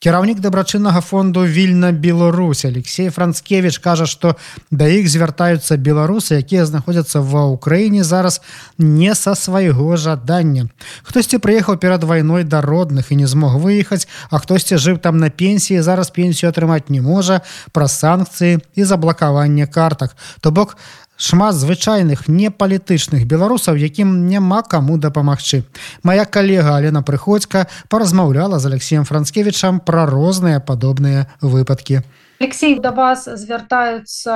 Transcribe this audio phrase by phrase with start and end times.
[0.00, 4.32] Кіраўнік дабрачыннага фонду вільна Беларусь Алексей францкевич кажа што
[4.72, 8.40] да іх звяртаюцца беларусы якія знаходзяцца ва ўкраіне зараз
[8.80, 10.72] не са свайго жадання.
[11.04, 15.28] Хтосьці прыехаў перад вайной да родных і не змог выехаць а хтосьці жыў там на
[15.28, 17.44] пенсіі зараз пенсію атрымаць не можа
[17.76, 20.16] праз санкцыі і заблакаванне картак.
[20.40, 20.80] То бок
[21.20, 25.62] шмат звычайных непалітычных беларусаў якім няма каму дапамагчы.
[26.02, 32.00] Моя калега алена прыходька паразмаўляла з алексеем францкевичам пра розныя падобныя выпадкі
[32.40, 34.34] Алексей да вас звяртаюцца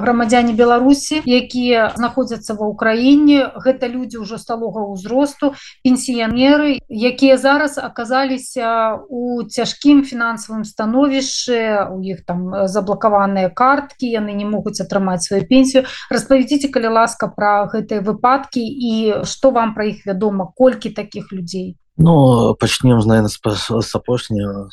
[0.00, 3.52] грамадзяне беларусі якія знаходзяцца ва ўкраіне.
[3.52, 5.52] Гэта людзі ўжо сталога ўзросту
[5.84, 14.48] пенсіянеры якія зараз аказаліся у цяжкім фінансавым становішчы у іх там заблакаваныя карткі яны не
[14.48, 15.84] могуць атрымаць сваю пенсію.
[16.08, 21.76] Распавядзіце калі ласка пра гэтыя выпадкі і што вам пра іх вядома колькі такіх людзей
[21.98, 24.70] Ну пачнем наверное с апошняга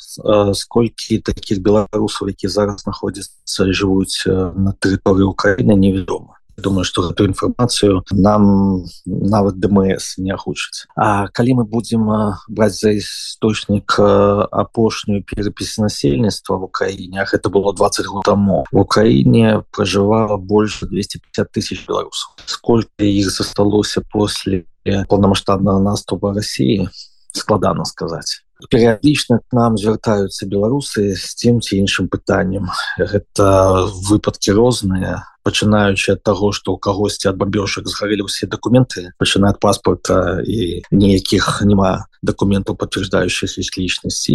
[0.54, 4.22] сколькі таких беларусаў які зараз знаходзяцца жывуць
[4.54, 11.58] на тэрыторыі Украіны невядома думаю что эту інфармацыю нам нават дмс не агучыць А калі
[11.60, 12.06] мы будзем
[12.46, 19.64] браць за істочнік апошнюю перапіс насельніцтва в Украіне это было 20 год таму в Украіне
[19.74, 24.64] пражывала больше 250 тысяч беларусаў сколько іх засталося после
[25.08, 26.88] полномасштабного наступа России
[27.36, 28.42] складана сказаць.
[28.72, 32.72] Перыядычна к нам звяртаюцца беларусы з тем ці іншым пытаннем.
[32.96, 39.54] Гэта выпадкі розныя пачынаючы ад таго што ў кагосьці ад бабёшак згарэлі ўсе дакументы пачына
[39.54, 44.34] ад паспорта і ніякіх няма документаў подтверждающих іх лічнасці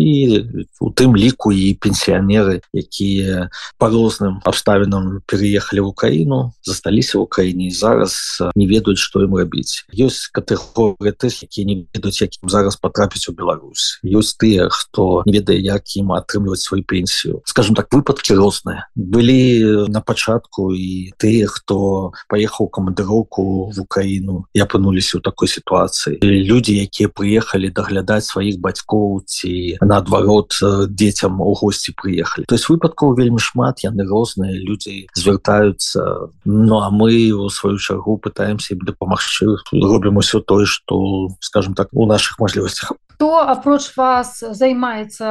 [0.79, 7.71] у тым ліку і пенсіянеры якія по розным абставінам переехалі в Украіну засталіся в Украіне
[7.75, 13.27] зараз не ведаюць што ім рабіць ёсць катэгоры тых якія не ведаюць якім зараз потрапіць
[13.27, 17.41] у Беларусь ёсць тыя хто не ведае як ім атрымліваць сваю пенсію.
[17.45, 24.63] Скажем так выпадкі розныя былі на пачатку і тыя хто паехаў камандыроўку в Украіну і
[24.63, 30.55] апынуліся ў такой сітуацыі людзі якія прыехалі даглядаць сваіх бацькоў ці наадварот
[30.91, 36.31] дзецям у госці прыехалі то есть выпадкаў вельмі шмат яны розныя людзі звяртаюцца.
[36.45, 39.57] Ну а мы у сваю чаргу пытаемся дапамагчы.
[39.71, 45.27] Робім усё тое что скажем так у наших мажлівасцях хто апроч вас займаецца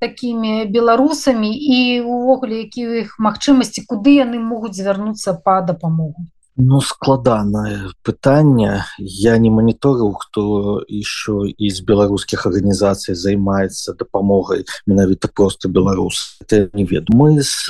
[0.00, 6.26] такімі беларусамі і увогуле які у іх магчымасці куды яны могуць звярнуцца па дапамогу
[6.62, 8.84] Ну складанае пытанне.
[8.98, 17.16] Я не маніторыў хто еще из беларускіх арганізацый займаецца дапамогай менавіта просто беларус не веду
[17.16, 17.64] мы с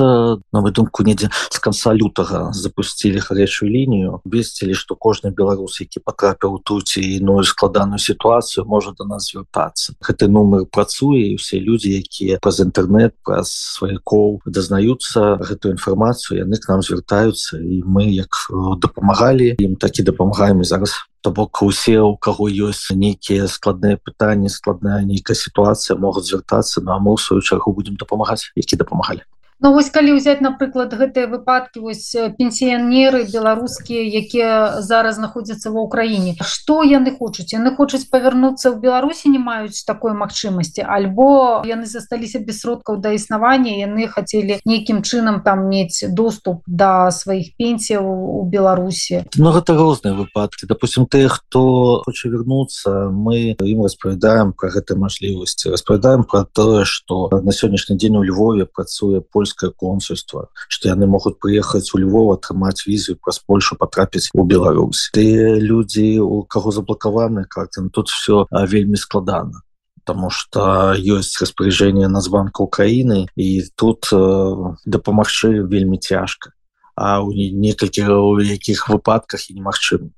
[0.53, 4.21] новой думку недзе с конца лютага запустили гарячую лінію.
[4.25, 9.95] Весцілі что кожны беларус які потрапіў тут і иную складаную сітуацыю можа до нас звяртацца.
[10.03, 16.59] Гэты нумар працуе і все люди якія праз інтэрнет праз сваякоў дазнаюцца гэтую інфармацыю яны
[16.59, 17.63] к нам звяртаюцца.
[17.63, 18.35] І мы як
[18.81, 20.97] дапамагалі ім так і дапамагаем зараз.
[21.21, 26.97] То бок усе у каго ёсць нейкія складныя пытанні складная нейкая сітуацыя могуць звяртацца на
[26.97, 29.21] ну, мы ў сваю чаргу будзем дапамагаць які дапамагалі
[29.61, 36.41] Ну вось калі ўзяць напрыклад гэтыя выпадкі вось пенсіянеры беларускія якія зараз знаходзяцца ва ўкраіне
[36.41, 37.53] што яны хочуць?
[37.53, 43.13] Яны хочуць павярнуцца ў беларусі не маюць такой магчымасці альбо яны засталіся без сродкаў да
[43.13, 49.29] існавання яны хацелі нейкім чынам там мець доступ да сваіх пенсіяў у беларусі?
[49.37, 50.73] Ну гэта розныя выпадкі.
[50.73, 57.29] Допустим ты хто хоча вярнуцца мы ім распавядаем про гэтай мажлівасці распавядаем про тое что
[57.29, 62.35] на сённяшні дзень у Львове працуе польская польское консульство что яны могут приехать у Львова
[62.35, 68.47] атрымаць візы праз Польшу потрапіць у Беларусь ты люди у кого заблокаваны как тут все
[68.51, 69.63] вельмі складана
[70.05, 76.53] потому что есть распоряжение нацбанка Украины и тут э, дапамагчы вельмі цяжка
[76.95, 78.03] а у некалькі
[78.45, 80.13] якіх выпадках і немагчым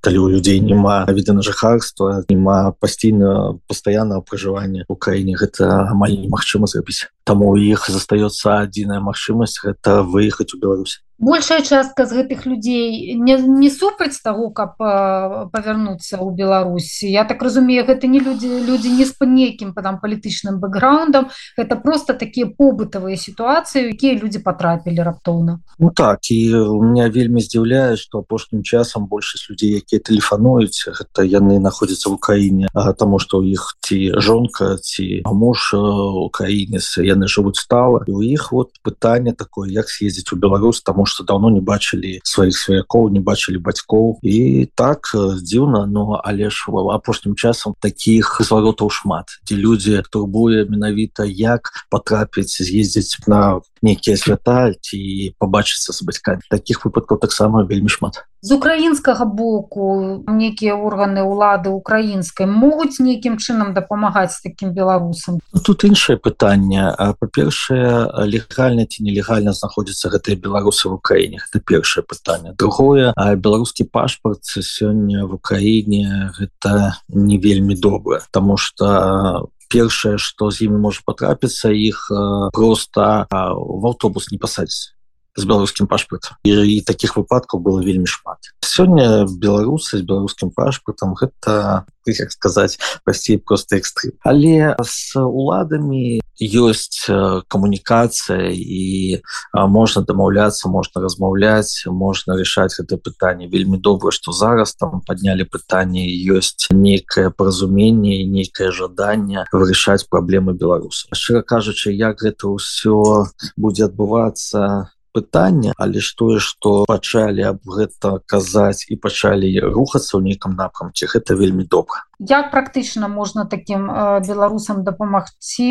[0.00, 6.16] калі у людзей няма віда на жыхарства няма пасційна пастаяннага пражывання ў краіне гэта амаль
[6.16, 12.16] немагчыма зрабіць таму у іх застаецца адзіная магчымасць гэта выехаць у Беларусь большая частка з
[12.16, 17.04] гэтых людзей не, не супраць таго каб павярнуцца ў Беларусь.
[17.04, 21.28] Я так разумею гэта не людзі людзі не з па нейкім там палітычным бэкграундам.
[21.56, 25.60] Это просто такія побытавыя сітуацыі якія людзі потрапілі раптоўна.
[25.78, 31.28] Ну так і у меня вельмі здзіўляе что апошнім часам большасць людзей якія тэлефануюць гэта
[31.28, 37.60] яны находзяцца в Украіне тому что у іх ці жонка ці муж украінец яны жывуць
[37.60, 38.00] стала.
[38.08, 42.54] І у іх вот пытанне такое як съездзіць у Беларусь что давно не бачылі сваіх
[42.54, 45.10] сваякоў не бачылі бацькоў і так
[45.42, 52.62] дзіўна но але ж апошнім часам таких зваротаў шмат дзе людзі турбуе менавіта як потрапіць
[52.62, 58.24] з'ездзіць на нейкія свята ці побачыцца з бацькамі таких выпадкаў таксама вельмі шмат.
[58.40, 65.84] З украінскага боку некія органы ўлады украінскай могуць нейкім чынам дапамагаць таким беларусам ну, тут
[65.84, 66.88] іншае пытанне.
[67.20, 74.44] Па-першае легальна ці нелегальна знаходзіцца гэтыя беларусы в Украіне это першае пытанне другое беларускі пашпарт
[74.44, 81.72] сёння в Украіне гэта не вельмі добра тому что першае что з імі можа потрапіцца
[81.72, 82.10] іх
[82.52, 84.92] просто в аўтобус не пасадзіць
[85.36, 88.50] з беларускім пашпартам і, і таких выпадкаў было вельмі шмат.
[88.66, 97.06] Сёння беларусы з беларускім пашпартам гэта як сказаць прасцей просто экстры але с уладамі ёсць
[97.48, 99.20] камунікацыя і
[99.52, 106.06] можна дамаўляцца можна размаўляць можна решаць гэта пытанне вельмі добра что зараз там поднялі пытанне
[106.32, 114.90] ёсць нейкае паразуменне нейкае жаданне вырашаць праблемы беларусаў шчыра кажучы як гэта ўсё будзе адбывацца
[115.12, 121.06] пытання але ж тое што пачалі аб гэта казаць і пачалі рухацца ў нейкам напрамце
[121.10, 122.04] гэта вельмі добра.
[122.20, 123.88] Як практычна можна таким
[124.24, 125.70] беларусам дапамагці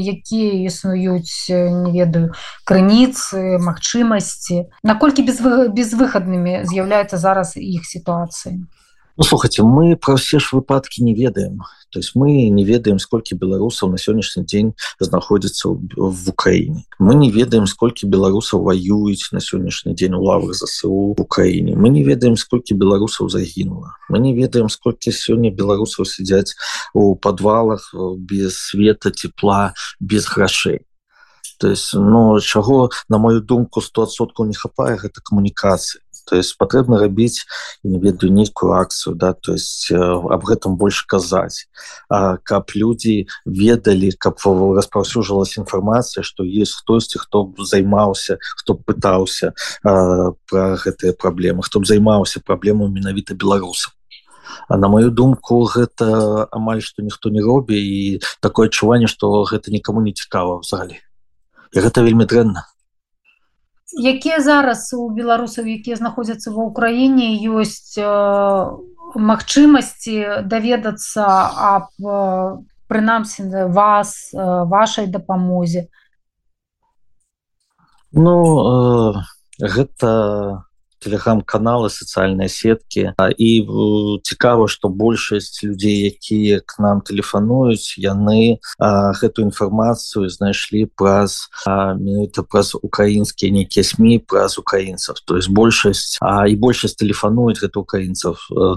[0.00, 2.32] якія існуюць не ведаю
[2.64, 4.70] крыніцы магчымасці?
[4.82, 8.64] Наколькі без безвыхаднымі з'яўляецца зараз іх сітуацыі
[9.16, 11.62] Ну, слухайте мы про все ж выпадки не ведаем.
[11.90, 16.84] То есть мы не ведаем сколько беларусаў на сённяшні дзень знаходзіцца в украине.
[16.98, 21.76] Мы не ведаем сколько беларусаў воююць на сённяшні дзень у лавах засу в украине.
[21.76, 26.54] Мы не ведаем сколько беларусаў загінула мы не ведаем сколько сёння беларусаў сядзяць
[26.92, 30.86] у подвалах без света тепла без грашей
[31.58, 36.98] то есть но чаго на мою думку стосоткаў не хапае гэта камунікацыі то есть патрэбна
[36.98, 37.44] рабіць
[37.82, 41.66] не ведаю нейкую акцыю да то есть э, об гэтым больше казаць
[42.08, 51.12] каб людзі ведалі каб распаўсюджвалась інфармацыя что есть хтосьці хто займаўся хто пытаўся про гэтыя
[51.12, 53.92] праблемы хто б займаўся праблему менавіта беларусаў
[54.68, 59.72] А на мою думку гэта амаль што ніхто не робі і такое адчуванне што гэта
[59.72, 61.00] нікому не цікава взагалі
[61.74, 62.68] і гэта вельмі дрэнна
[63.92, 68.08] якія зараз у беларусаў якія знаходзяцца ва ўкраіне ёсць э,
[69.14, 71.24] магчымасці даведацца
[71.76, 75.88] аб э, прынамсі вас э, вашай дапамозе?
[78.12, 79.12] Ну э,
[79.60, 80.64] гэта
[81.04, 83.50] телеграм-каналы сацыяльныя сеткі і
[84.24, 92.42] цікава што большасць людзей якія к нам тэлефануюць яны а, гэту інфармацыю знайшлі праз это
[92.42, 98.36] праз украінскія нейкія сМ праз украінцаў то есть большасць а і большасць тэлефануюць гэта украінцаў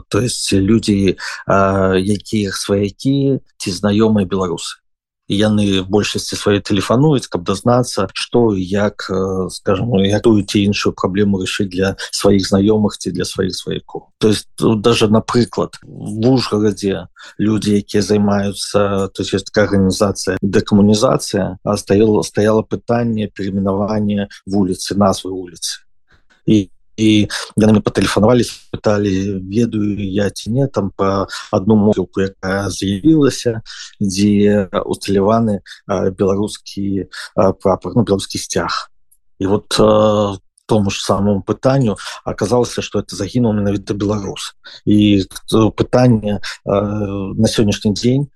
[0.09, 1.15] то есть людзі
[1.47, 4.83] якія сваякі ці знаёмыя беларусы
[5.27, 9.07] яны большасці свае тэлефануюць каб дазнацца што як
[9.51, 14.07] скажем якую ці іншую праблему рашыць для сваіх знаёмых ці для сваіх сваякоў.
[14.17, 17.07] То есть даже напрыклад в ужгарадзе
[17.37, 24.95] людзі якія займаюцца то есть есть такая арганізацыя дэкамунізацыя а стаяла стаяла пытанне перамінавання вуліцы
[24.95, 25.83] назвы вуліцы.
[26.47, 32.69] І і яны мне патэлефанавалі пыталі ведаю я ці не там по одну могілку якая
[32.73, 33.61] з'явілася
[34.01, 37.07] дзе усталяваны беларускі
[37.61, 38.89] прапор ну беларускі сцяг
[39.39, 39.77] і вот
[40.67, 45.23] тому ж самому пытанню оказалася что это загінуў менавіта беларус і
[45.77, 48.27] пытанне на сённяшні дзень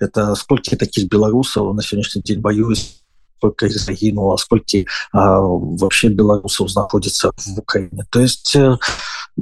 [0.00, 3.05] это сколькі таких беларусаў на сённяшні дзень баюсь
[3.38, 4.78] сколько их загинуло, сколько
[5.12, 8.04] а, вообще белорусов находится в Украине.
[8.10, 8.76] То есть, э,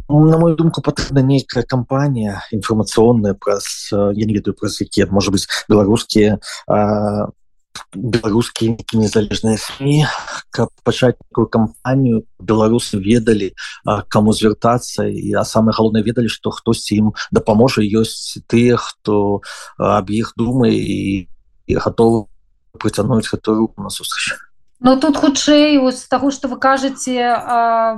[0.09, 3.59] на мою думку, потребна некая компания информационная, про,
[3.91, 7.29] я не ведаю, про какие, может быть, белорусские а,
[7.95, 10.07] беларускія незалежныя сМ
[10.51, 13.55] каб пачаць такую кампанію беларусы ведалі
[14.09, 19.43] каму звяртацца і а самое галоўнае ведалі што хтосьці ім дапаможа ёсць тыя хто
[19.79, 21.29] аб іх думае і,
[21.67, 22.27] і гатовы
[22.79, 24.39] прыцягнуць гэтую руку на сустрач.
[24.85, 27.15] Ну тут хутчэй з таго што вы кажаце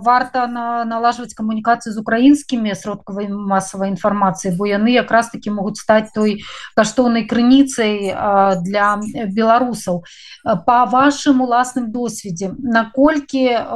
[0.06, 6.14] варта на налажваць камунікацыю з украінскімі сродкавай масавай інфармацыі бо яны якраз таки могуць стаць
[6.14, 6.44] той
[6.78, 8.14] каштоўнай крыніцай
[8.62, 9.02] для
[9.34, 10.04] беларусаў.
[10.44, 13.66] По вашым уласным досведзе наколькі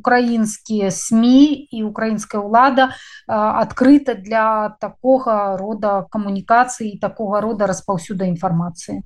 [0.00, 1.22] украінскія сМ
[1.70, 2.96] і украінская ўлада
[3.30, 9.04] адкрыта для такога рода камунікацыі такога рода распаўсюда інфармацыі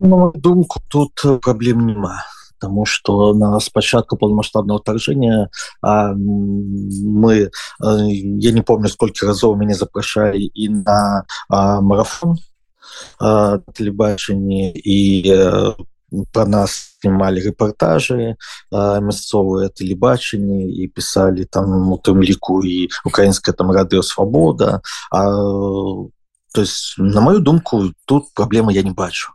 [0.00, 2.24] Ну, думку тут праблем няма
[2.58, 10.42] потому что на спачатку полномасштабного вторжения а, мы я не помню сколько разов меня запрашали
[10.42, 12.38] и на а, марафон
[13.74, 15.34] телебачанні і
[16.32, 18.36] про нас снимали репортажи
[18.72, 24.80] мясцовые телебачанні і писали там у тым ліку і украинская там радыо свобода
[25.12, 25.24] а,
[26.54, 29.32] то есть на мою думку тут проблемы я не бачу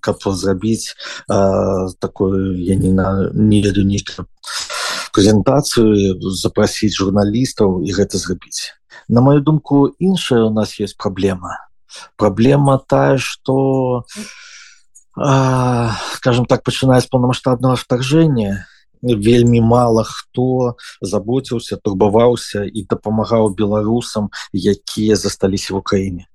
[0.00, 0.94] каб зрабіць
[1.98, 4.00] такое я не на не веду ні
[5.14, 8.74] прэзентацыю запросіць журналістаў і гэта зрабіць
[9.08, 11.58] на мою думку іншая у нас есть праблема
[12.16, 14.04] праблема тая что
[15.14, 18.66] скажем так пачынае з полномасштабного вторжения
[19.02, 26.26] вельмі мало хто заботіўся турбаваўся і дапамагаў беларусам якія засталіся в украіне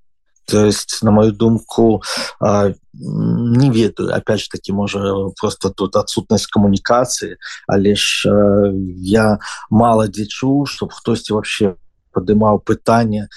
[0.50, 2.02] то есть на мою думку
[2.42, 8.28] не ведаю опять же таки можа просто тут адсутнасць камунікацыі але ж
[8.98, 9.38] я
[9.70, 11.74] мало дзе чу чтоб хтосьці вообще
[12.12, 13.28] падымаў пытанне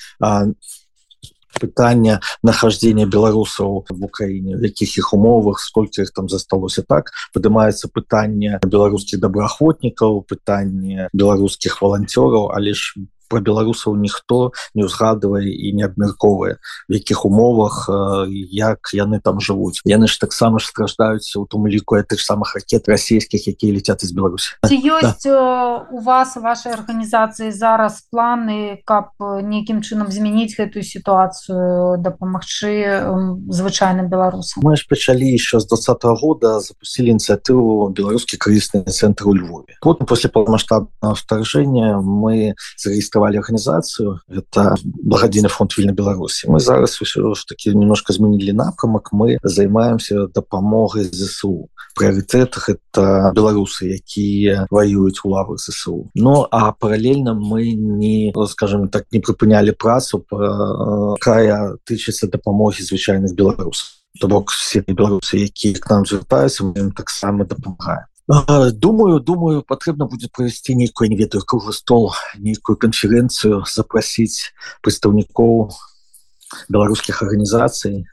[1.60, 7.90] пытання нахождения беларусаў в украіне в якіх іх умовах сколько их там засталося так падымаецца
[7.94, 15.84] пытанне беларускіх добраахвотнікаў пытанне беларускіх валанцёраў але ж про беларусаў ніхто не ўзгадывае і не
[15.84, 17.90] абмярковае в якіх умовах
[18.30, 22.88] як яны там жывуць яны ж таксама ж страждаюцца у том ліку тых самых ракет
[22.88, 24.58] расійскіх якія летят из беларусі.
[24.64, 25.88] Ёсць да.
[25.92, 33.02] у вас вашай арганізацыі зараз планы каб нейкім чынам змяніць гэтую сітуацыю дапамагчы
[33.50, 34.64] звычайным беларусам?
[34.64, 40.06] Мы ж пачалі еще з двадцатого года запустили ініцыятыву беларускі крызісны цэнтр у Львове потым
[40.08, 47.34] после полномасштабного вторжения мы зарегистрировали арганізавалі арганізацыю это благадзейны фонд вільна беларусі мы зараз ўсё
[47.36, 51.70] ж таки немножко змянілі напрамак мы займаемся дапамогай зсу.
[51.96, 56.10] Прыярытэтах это беларусы якія воююць у лавах зсу.
[56.16, 63.36] Ну а паралельна мы не скажем так не прыпынялі працу по края тычыцца дапамогі звычайных
[63.36, 64.02] беларусаў.
[64.20, 70.32] То бок все беларусы якія к нам звяртаюцца мы таксама дапамагаем думаю думаю патрэбна будет
[70.32, 75.72] провести нейкую не ведаю круглы стол нейкую конференцию запросить прадстаўнікоў
[76.70, 78.08] беларускіх арганізацый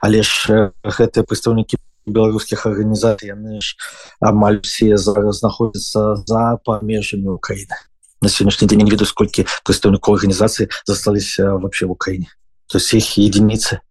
[0.00, 1.76] але ж гэтыя прадстаўнікі
[2.06, 3.76] беларускіх арганізацый яны ж
[4.20, 7.76] амаль все зараз знаходзяцца за памежамі Украіны
[8.24, 12.32] на сённяшні дзень не ведаю сколькі прадстаўнікоў арганізацыі засталіся вообще в Украіне
[12.66, 13.84] то есть их единицы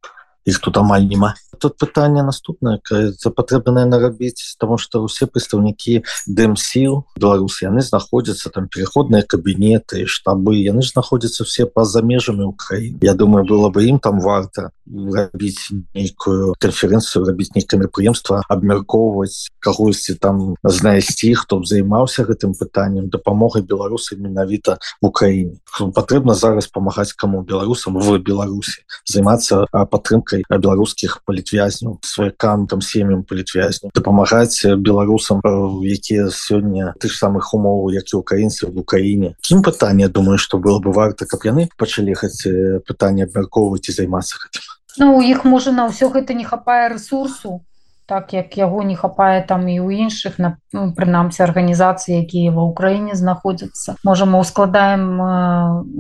[0.50, 1.36] их тут амаль няма.
[1.60, 7.82] Тут пытанне наступнае это патрэбна наверное рабіць тому что усе прадстаўнікі дэм сіл беларусы яны
[7.82, 13.70] знаходзяцца там переходныя кабінеты штабы яны ж знаходзяцца все па-за межамі Украіны Я думаю было
[13.70, 21.60] бы ім там варта рабіць нейкую канферэнцыю рабіць нейкае мерапрыемства абмяркоўваць кагосьці там знайсці хто
[21.62, 25.60] б займаўся гэтым пытаннем дапамогай беларусы менавіта в Украіне
[25.93, 33.93] патрэбна зараз памагаць каму беларусам в беларусі займацца падтрымкай беларускіх палітвязню сваякам там сем'ям палітвязню
[33.93, 35.41] дапамагаць беларусам
[35.86, 40.79] якія сёння тых самых умоў як і украінцы в Украіне кім пытанне думаю что было
[40.79, 42.48] бы варта каб яны пачалі хаць
[42.89, 47.62] пытанне абмяркоўваць і займацца гэтым Ну у іх можа на ўсё гэта не хапае ресурсу
[48.10, 52.65] так як яго не хапае там і ў іншых на ну, прынамсі арганізацыі якія ва
[52.65, 55.29] ўкраіне знаходзяцца можа мы ускладаем э,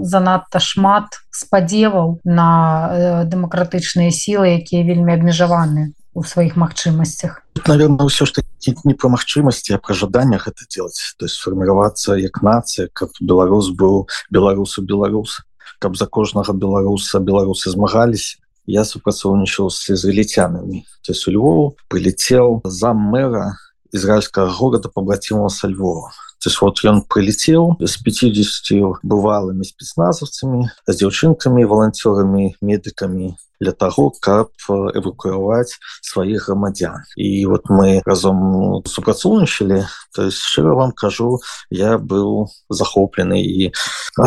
[0.01, 2.49] занадта шмат спадзеваў на
[2.89, 9.13] э, дэмакратычныя сілы якія вельмі абмежаваны у сваіх магчымасцях наверное ўсё ж таки не про
[9.13, 14.81] магчымасці а про жаданнях это делать то есть сфарміравацца як нацыя каб беларус быў беларусу
[14.81, 15.45] беларус
[15.77, 22.61] каб за кожнага беларуса беларусы змагаліся я супрацоўнічаў с израильтянами то есть у Львову прилетел
[22.63, 23.57] зам мэра
[23.91, 26.11] израильского города побратимого со Львова.
[26.41, 34.11] То есть вот он прилетел с 50 бывалыми спецназовцами с девчинками волонтерами медиками для того
[34.21, 39.85] каб эвакуировать своих грамадзян и вот мы разом супрацоўнічалі
[40.15, 43.73] то есть шчыра вам кажу я был захоплены и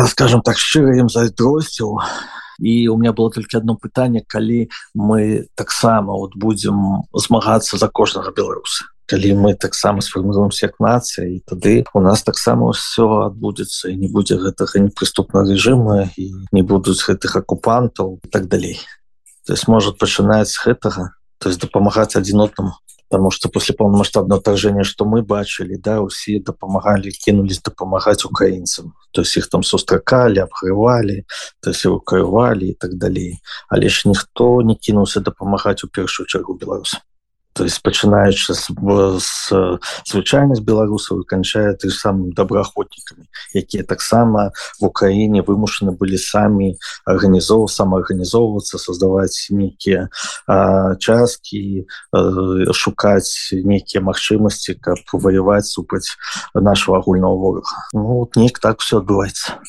[0.07, 1.97] скажем так шчыра им зайдросціў
[2.63, 8.31] і у меня было только одно пытанне калі мы таксама вот будем змагацца за кожнага
[8.31, 13.99] беларуса калі мы таксама сфармируемся як нацыя і тады у нас таксама все адбудзецца і
[13.99, 18.79] не будзе гэтага непрыступнага режима і не будуць гэтых акупантаў так далей
[19.45, 21.11] то есть может пачынаць з гэтага
[21.43, 22.47] то есть дапамагаць адзін
[23.13, 29.21] потому что после полномасштабного вторжения что мы бачылі да усе дапамагалі кинулись дапамагаць украінцам то
[29.21, 31.21] есть их там сустракалі абгрывалі
[31.61, 33.37] то есть укрывалі и так далей
[33.69, 37.01] але ж ніхто не кінулся дапамагаць у першую чаргу беларусам
[37.53, 39.79] то есть пачынаючы з, з
[40.09, 48.77] звычайных беларусаў канчае ты самым добраахвотнікамі якія таксама в Украіне вымушаны былі самі арганізоў самаарганізоўвацца
[48.77, 50.09] создаваць нейкія
[50.99, 51.85] часткі
[52.73, 56.17] шукаць нейкія магчымасці каб ваяваць супраць
[56.53, 57.87] нашего агульного ворога.
[57.93, 59.61] Ну, неяк так все адбываецца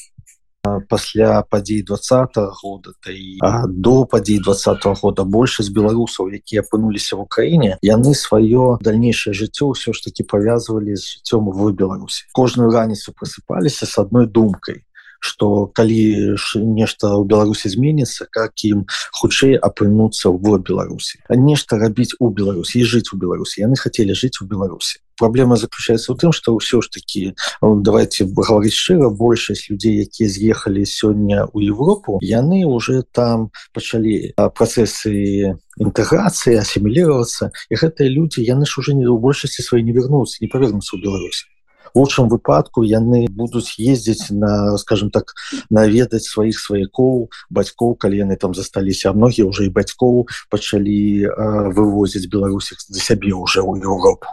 [0.89, 7.27] пасля падзей двадцатого года та і до падзей двадцатого года большасць беларусаў якія апынуліся в
[7.29, 12.25] Украіне яны сваё дальнейшее жыццё ўсё ж таки павязывалі з жыццём в беларусі.
[12.33, 14.85] Кожную раніцу просыпаліся с одной думкой
[15.25, 16.37] что калі
[16.77, 21.25] нешта ў беларусі зменится как ім хутчэй апынуцца в беларусі.
[21.29, 23.65] А нешта рабіць у беларусі жыць у беларусі.
[23.65, 28.73] Яны хотели жыць у беларусі проблема заключается у тым что ўсё ж таки давайте говорить
[28.73, 37.51] шчыра большасць людей якія з'ехалі сёння у Европу яны уже там пачалі працэсы інтэграцыі асімілироваться
[37.71, 41.03] і гэтыя люди яны ж уже не у большасці свае не вернуцца не павернуцца ў
[41.03, 41.55] Беларусі
[41.95, 45.35] лучшем выпадку яны будуць ездзіць на скажем так
[45.71, 51.31] наведаць сваіх сваякоў бацькоў калі яны там засталіся многія уже і бацькоў пачалі
[51.79, 54.27] вывозіць беларусіх за сябе уже ў Европу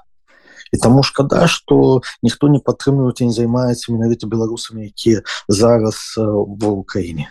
[0.72, 7.28] і таму шкада что ніхто не падтрымліваць не займаецца менавіта беларусамі якія зараз ва ўкраіне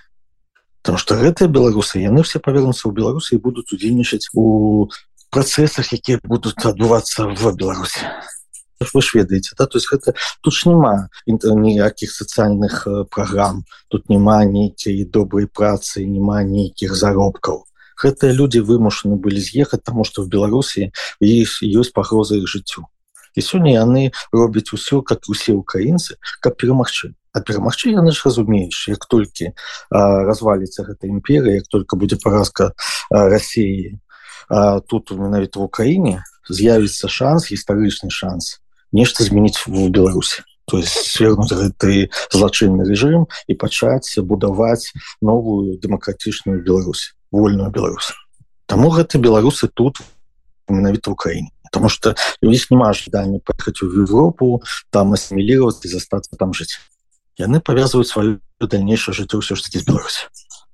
[0.83, 4.89] потому что гэтыя беларусы яны все павернуцца ў беларусі і будуць удзельнічаць у
[5.31, 8.05] працэсах якія будуць адбывацца в беларусі
[8.95, 9.67] вы ж ведаеце да?
[9.67, 16.43] то есть гэта тут ж няма ніякіх сацыяльных праграм тут няма нейкай добрай працы няма
[16.45, 17.65] нейкіх заробкаў
[18.01, 22.89] гэтыя люди вымушаны былі з'ехаць тому что в беларусі іх ёсць пагроза іх жыццю
[23.35, 28.89] і сёння яны робяць усё как усе украінцы каб перамагчы а перамагчы яны ж разумееш
[28.89, 29.53] як толькі
[29.91, 32.73] разваліцца гэта імперыя як только будзе паразка
[33.11, 33.99] Росіі
[34.89, 38.59] тут менавіта в Украіне з'явіцца шанс гістарычны шанс
[38.93, 46.63] нешта змяніць в Беларусі то есть свернуть гэты злачынны режим і пачаць будаваць новую дэмакратычную
[46.63, 48.15] Беларусь вольную Беларусь.
[48.67, 49.99] Таму гэты беларусы тут
[50.69, 56.37] менавіта Украіне потому что у них няма ожидания поехать в Европу там ассимилироваться и застаться
[56.37, 56.79] там жить.
[57.37, 60.27] Яны повязывают свое дальнейшее жыццё все ж таки с Беларуси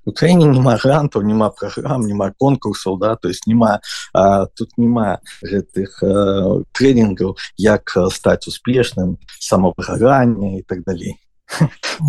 [0.07, 3.81] Украине няма грантаў няма программ няма конкурсаў да то есть няма
[4.15, 5.99] а, тут няма гэтых
[6.73, 11.19] тренингаў як стать успешным самовыгорание и так далей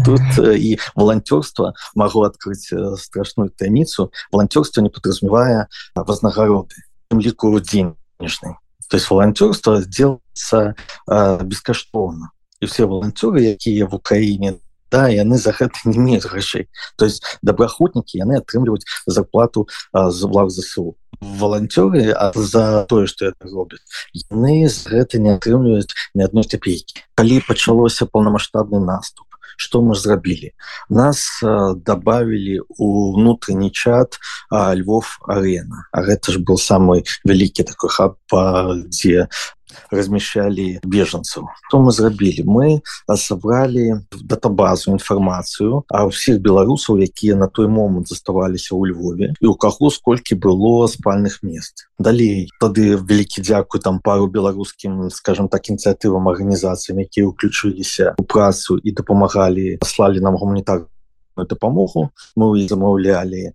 [0.06, 6.76] тут і волонтерство могу открыть страшную таніцу волонтерство не подразумевая вознагароды
[7.12, 10.76] ліку денежный то есть волонтерство делается
[11.10, 14.56] э, бескаштоўно і все волонтеры якія в Украине
[14.92, 16.70] да яны за гэта не имеют грошей.
[16.96, 23.48] То есть добраахвотники яны атрымліваюць зарплату э, за благ ЗСУ волонтеры за тое что это
[23.50, 23.82] робят
[24.14, 27.04] яны гэта не атрымліваюць ни одной копейки.
[27.16, 29.27] Калі пачалося полномасштабный наступ
[29.58, 30.54] что мы зрабілі
[30.90, 34.20] нас э, добавили у внутренний чат
[34.52, 35.90] Львов арена.
[35.92, 39.28] А гэта ж был самый вялікі такой хаб где
[39.92, 41.46] размещали беженцев.
[41.72, 42.82] То мы зрабілі мы
[43.16, 49.56] собрали датабазу інфармацыю а ўсіх беларусаў якія на той момант заставаліся ў Львове і у
[49.56, 51.88] каго сколькі было спальных мест.
[52.00, 58.78] Далей тады вялікі дзякуй там пару беларускім скажем так ініцыятывам арганізацыям якія ўключыліся у працу
[58.78, 60.92] і дапамагалі слалі нам гуманітарную
[61.46, 63.54] дапамогу мы замаўлялі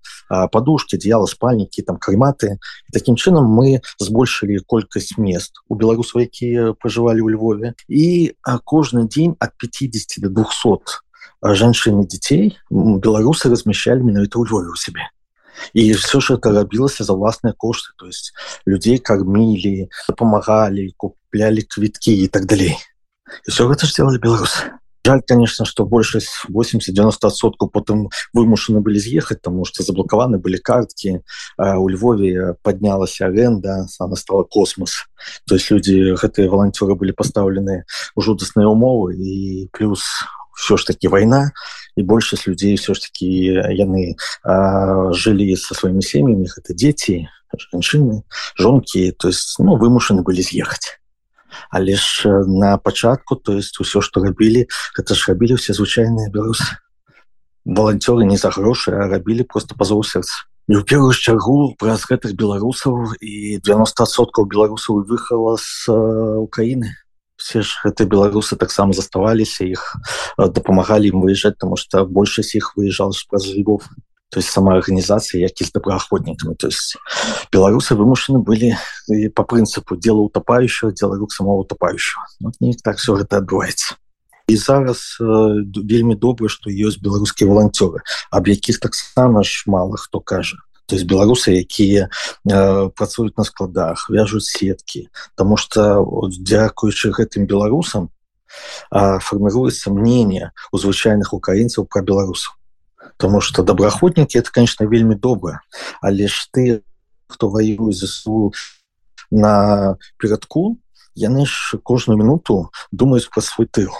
[0.52, 2.58] подушки дзела спальнікі там карматы
[2.92, 5.58] таким чынам мы збольшылі колькасць мест.
[5.68, 11.02] У беларусаў якія пражывалі ў Львове і кожны дзень от 50 до 200
[11.42, 15.10] жанчын і дзяцей беларусы размяшчалі менавіта ў Львове у сябе
[15.74, 17.92] і все ж это рабілася за власныя кошты.
[17.96, 18.32] То есть
[18.66, 22.76] людзей кармілі дапамагалі куплялі квіткі і так далей
[23.46, 29.64] все гэта ж сделали беларусы Жаль, конечно, что большасць 80-90соткаў потым вымушаны былі з'ехаць, тому
[29.64, 31.26] что заблокаваны былі карткі.
[31.58, 35.10] У Львове паднялася аренда, она стала космос.
[35.48, 37.82] То есть люди гэтыя волонтеры былі пастаўлены
[38.14, 40.06] ў жудасныя умовы і плюс
[40.54, 41.50] все ж таки война
[41.96, 43.26] і большасць людзей все ж таки
[43.74, 44.14] яны
[45.18, 47.26] жылі со сваімі сем'ямі это дзеці,
[47.58, 48.22] жанчыны,
[48.54, 51.01] жонкі, то есть ну, вымушаны былі з'ехаць
[51.70, 56.64] але ж на пачатку то есть усё что рабілі это ж рабілі все звычайныя беларусы
[57.64, 62.34] волонтеры не за грошы а рабілі просто пазоў сэрца не ў первую чаргу праз гэтых
[62.38, 65.90] беларусаў і 90соткаў беларусаў выхала з
[66.38, 66.94] Украіны
[67.36, 69.82] все ж гэты беларусы таксама заставаліся іх
[70.38, 73.90] дапамагалі ім выязджаць тому что большасць іх выязджал праз Львов
[74.32, 76.96] то есть сама арганізацыя які з добраахвотнікамі то есть
[77.52, 78.72] беларусы вымушаны былі
[79.36, 84.00] по прынцыпу дела утопающего дела рук самого утопающего вот не так все гэта адбываецца
[84.48, 85.24] і зараз э,
[85.84, 88.00] вельмі добра што ёсць беларускія волонцёры
[88.32, 92.08] аб якіх таксама ж мало хто кажа то есть беларусы якія
[92.48, 95.08] э, працуюць на складах вяжуць сеткі.
[95.36, 98.10] Тому что дзякуючы гэтым беларусам
[98.90, 102.56] э, фарміруецца мнение у звычайных украінцаў про беларусаў
[103.22, 105.60] потому что добраахвотнікі это конечно вельмі добра
[106.02, 106.82] але ж ты
[107.28, 108.52] хто воюе засу
[109.30, 110.82] на перадку
[111.14, 113.94] яны ж кожную минуту думаюць про свой тыл.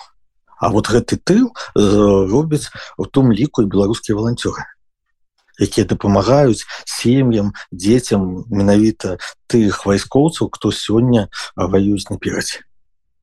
[0.59, 4.67] А вот гэты тыл э, робяць у том ліку і беларускія волонцёры
[5.63, 12.67] якія дапамагаюць сем'ям дзецям менавіта тых вайскоўцаў хто сёння ваююць наперадзе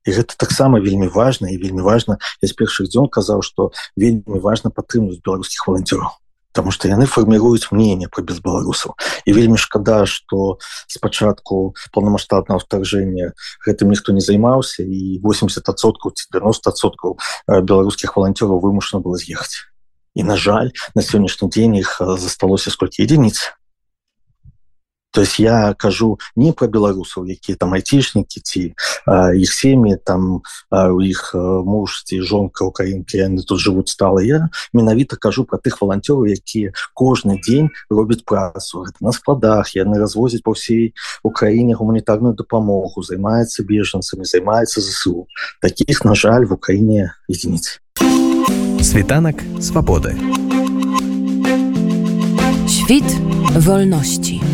[0.10, 4.42] і гэта таксама вельмі важна і вельмі важна я з першых дзён казаў што вельмі
[4.42, 6.18] важна падтрымліваць беларускіх волонцёраў
[6.52, 13.34] потому что яны фарміруюць мнение про без беларусаў і вельмі шкада что спачатку полномасштабного вторжения
[13.62, 17.18] гэтым ніхто не займаўся і 80соткаў 90соткаў
[17.62, 19.70] беларускіх волонтераў вымушана было з'ехаць
[20.18, 23.54] і на жаль на сённяшні дзень іх засталося сколькі единиц
[25.12, 28.64] то есть я кажу не про беларусаў якія там айцішнікі ці
[29.36, 30.42] іх сем'і там
[30.72, 35.82] у іх муж ці жонка украінкі яны тут живут стала я менавіта кажу про тых
[35.82, 38.86] волонцёраў якія кожны дзень робяць працу.
[39.02, 40.94] На складах яны развозяць по всей
[41.24, 45.28] украіне гуманітарную дапамогу займаецца бежанцамі займаецца засу
[45.62, 47.82] таких на жаль в украіне единиц
[48.82, 50.16] світанак свабоды.
[52.68, 53.06] Świt
[53.56, 54.49] wolności.